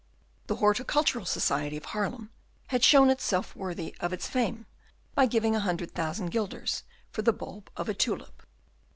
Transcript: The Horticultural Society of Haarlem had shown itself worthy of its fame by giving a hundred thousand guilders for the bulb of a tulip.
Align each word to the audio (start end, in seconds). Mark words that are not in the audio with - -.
The 0.47 0.55
Horticultural 0.55 1.25
Society 1.25 1.77
of 1.77 1.85
Haarlem 1.85 2.31
had 2.69 2.83
shown 2.83 3.11
itself 3.11 3.55
worthy 3.55 3.95
of 3.99 4.11
its 4.11 4.27
fame 4.27 4.65
by 5.13 5.27
giving 5.27 5.55
a 5.55 5.59
hundred 5.59 5.91
thousand 5.91 6.31
guilders 6.31 6.81
for 7.11 7.21
the 7.21 7.31
bulb 7.31 7.69
of 7.77 7.87
a 7.87 7.93
tulip. 7.93 8.41